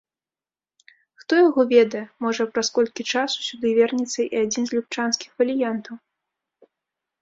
Хто 1.23 1.33
яго 1.47 1.65
ведае, 1.73 2.01
можа 2.27 2.43
праз 2.57 2.67
колькі 2.79 3.07
часу 3.13 3.37
сюды 3.51 3.67
вернецца 3.83 4.19
і 4.27 4.29
адзін 4.43 4.63
з 4.71 4.81
любчанскіх 4.81 5.29
фаліянтаў. 5.41 6.05